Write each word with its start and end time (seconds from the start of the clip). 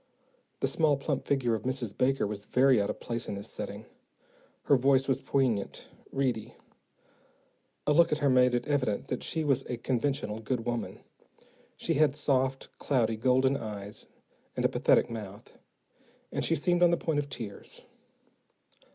The 0.61 0.67
small, 0.67 0.97
plump 0.97 1.25
figure 1.27 1.53
of 1.53 1.61
Mrs. 1.61 1.95
Baker 1.95 2.25
was 2.25 2.45
very 2.45 2.81
out 2.81 2.89
of 2.89 2.99
place 2.99 3.27
in 3.27 3.35
this 3.35 3.47
setting. 3.51 3.85
Her 4.63 4.75
voice 4.75 5.07
was 5.07 5.21
poignant, 5.21 5.89
reedy. 6.11 6.55
A 7.85 7.93
look 7.93 8.11
at 8.11 8.17
her 8.17 8.27
made 8.31 8.55
it 8.55 8.65
evident 8.65 9.09
that 9.09 9.21
she 9.21 9.43
was 9.43 9.61
a 9.69 9.77
conventional, 9.77 10.39
good 10.39 10.65
woman. 10.65 11.01
She 11.77 11.93
had 11.93 12.15
soft, 12.15 12.75
cloudy 12.79 13.15
golden 13.15 13.55
eyes 13.55 14.07
and 14.55 14.65
a 14.65 14.69
pathetic 14.69 15.07
mouth, 15.11 15.53
and 16.31 16.43
she 16.43 16.55
seemed 16.55 16.81
on 16.81 16.89
the 16.89 16.97
point 16.97 17.19
of 17.19 17.29
tears. 17.29 17.83